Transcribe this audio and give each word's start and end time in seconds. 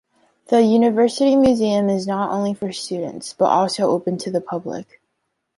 The 0.47 0.63
University 0.63 1.35
Museum 1.35 1.87
is 1.87 2.07
not 2.07 2.31
only 2.31 2.55
for 2.55 2.71
students 2.71 3.33
but 3.33 3.51
also 3.51 3.87
open 3.91 4.17
to 4.17 4.31
the 4.31 4.41
public. 4.41 4.99